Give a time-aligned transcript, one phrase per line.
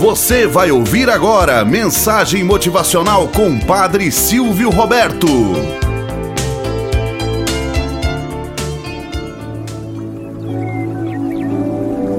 [0.00, 5.26] Você vai ouvir agora mensagem motivacional com Padre Silvio Roberto.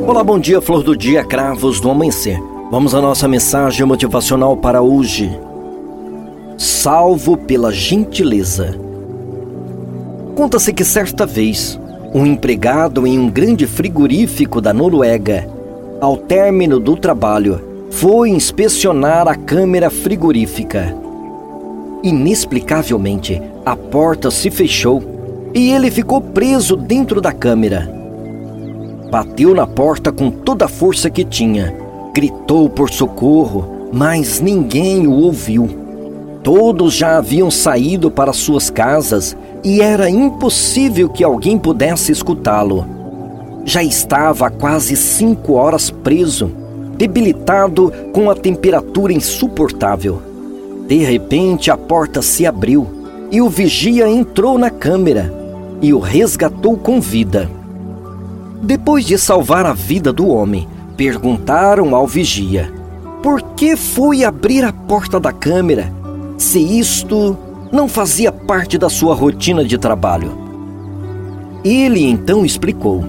[0.05, 2.39] Olá, bom dia, flor do dia, cravos do amanhecer.
[2.69, 5.35] Vamos à nossa mensagem motivacional para hoje.
[6.59, 8.77] Salvo pela gentileza.
[10.35, 11.79] Conta-se que certa vez,
[12.13, 15.49] um empregado em um grande frigorífico da Noruega,
[15.99, 20.95] ao término do trabalho, foi inspecionar a câmara frigorífica.
[22.01, 25.03] Inexplicavelmente, a porta se fechou
[25.53, 27.93] e ele ficou preso dentro da câmara.
[29.11, 31.75] Bateu na porta com toda a força que tinha,
[32.13, 35.69] gritou por socorro, mas ninguém o ouviu.
[36.41, 42.85] Todos já haviam saído para suas casas e era impossível que alguém pudesse escutá-lo.
[43.63, 46.60] Já estava há quase cinco horas preso
[47.01, 50.21] debilitado com a temperatura insuportável.
[50.87, 52.87] De repente, a porta se abriu
[53.31, 55.33] e o vigia entrou na câmera
[55.81, 57.49] e o resgatou com vida.
[58.61, 62.71] Depois de salvar a vida do homem, perguntaram ao vigia:
[63.23, 65.91] por que foi abrir a porta da câmera
[66.37, 67.35] se isto
[67.71, 70.37] não fazia parte da sua rotina de trabalho?
[71.63, 73.03] Ele então explicou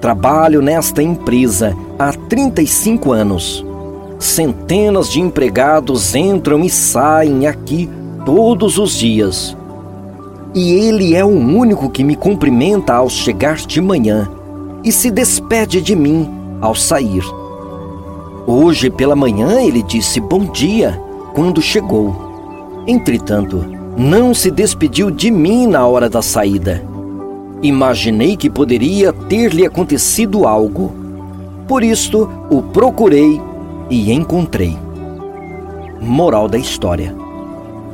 [0.00, 3.64] Trabalho nesta empresa há 35 anos.
[4.18, 7.88] Centenas de empregados entram e saem aqui
[8.24, 9.56] todos os dias.
[10.54, 14.30] E ele é o único que me cumprimenta ao chegar de manhã
[14.84, 16.28] e se despede de mim
[16.60, 17.22] ao sair.
[18.46, 21.00] Hoje pela manhã ele disse bom dia
[21.34, 22.16] quando chegou.
[22.86, 23.64] Entretanto,
[23.96, 26.82] não se despediu de mim na hora da saída.
[27.62, 31.07] Imaginei que poderia ter-lhe acontecido algo.
[31.68, 33.40] Por isto, o procurei
[33.90, 34.76] e encontrei.
[36.00, 37.14] Moral da história: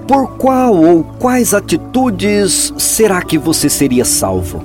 [0.07, 4.63] Por qual ou quais atitudes será que você seria salvo?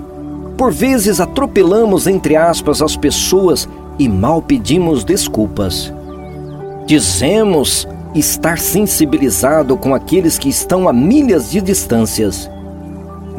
[0.55, 3.67] Por vezes atropelamos, entre aspas, as pessoas
[3.97, 5.91] e mal pedimos desculpas.
[6.85, 12.49] Dizemos estar sensibilizado com aqueles que estão a milhas de distâncias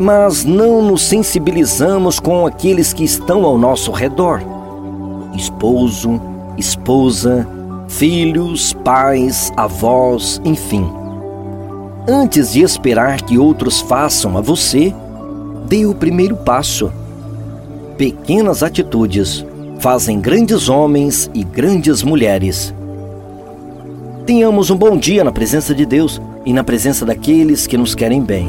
[0.01, 4.60] mas não nos sensibilizamos com aqueles que estão ao nosso redor.
[5.35, 6.21] Esposo,
[6.57, 7.47] esposa,
[7.89, 10.87] filhos, pais, avós, enfim.
[12.09, 14.95] Antes de esperar que outros façam a você,
[15.67, 16.93] dê o primeiro passo.
[17.97, 19.45] Pequenas atitudes
[19.79, 22.75] fazem grandes homens e grandes mulheres.
[24.27, 28.23] Tenhamos um bom dia na presença de Deus e na presença daqueles que nos querem
[28.23, 28.49] bem.